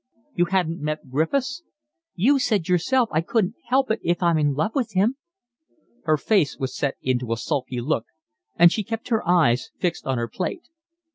[0.33, 1.61] "You hadn't met Griffiths?"
[2.15, 5.15] "You said yourself I couldn't help it if I'm in love with him."
[6.05, 8.07] Her face was set into a sulky look,
[8.55, 10.69] and she kept her eyes fixed on her plate.